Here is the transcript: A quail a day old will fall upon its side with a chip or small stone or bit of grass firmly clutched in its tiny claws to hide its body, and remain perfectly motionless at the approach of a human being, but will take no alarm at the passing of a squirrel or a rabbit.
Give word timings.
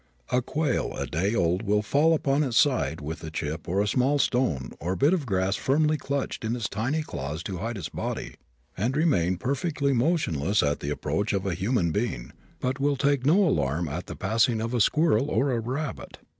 A 0.31 0.41
quail 0.41 0.95
a 0.97 1.05
day 1.05 1.35
old 1.35 1.61
will 1.61 1.83
fall 1.83 2.15
upon 2.15 2.41
its 2.41 2.57
side 2.57 3.01
with 3.01 3.23
a 3.23 3.29
chip 3.29 3.69
or 3.69 3.85
small 3.85 4.17
stone 4.17 4.71
or 4.79 4.95
bit 4.95 5.13
of 5.13 5.27
grass 5.27 5.55
firmly 5.55 5.95
clutched 5.95 6.43
in 6.43 6.55
its 6.55 6.67
tiny 6.67 7.03
claws 7.03 7.43
to 7.43 7.59
hide 7.59 7.77
its 7.77 7.89
body, 7.89 8.33
and 8.75 8.97
remain 8.97 9.37
perfectly 9.37 9.93
motionless 9.93 10.63
at 10.63 10.79
the 10.79 10.89
approach 10.89 11.33
of 11.33 11.45
a 11.45 11.53
human 11.53 11.91
being, 11.91 12.31
but 12.59 12.79
will 12.79 12.95
take 12.97 13.27
no 13.27 13.47
alarm 13.47 13.87
at 13.87 14.07
the 14.07 14.15
passing 14.15 14.59
of 14.59 14.73
a 14.73 14.81
squirrel 14.81 15.29
or 15.29 15.51
a 15.51 15.59
rabbit. 15.59 16.17